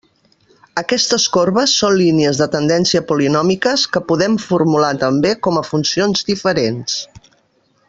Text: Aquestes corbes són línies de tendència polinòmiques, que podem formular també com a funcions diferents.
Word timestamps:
Aquestes 0.81 1.25
corbes 1.35 1.75
són 1.81 1.93
línies 1.99 2.39
de 2.43 2.47
tendència 2.55 3.03
polinòmiques, 3.11 3.85
que 3.97 4.03
podem 4.13 4.39
formular 4.47 4.91
també 5.05 5.35
com 5.49 5.61
a 5.61 5.65
funcions 5.71 6.29
diferents. 6.33 6.99